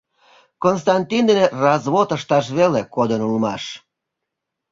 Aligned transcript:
Константин 0.63 1.23
дене 1.29 1.45
развод 1.63 2.09
ышташ 2.17 2.45
веле 2.57 2.81
кодын 2.95 3.21
улмаш. 3.27 3.63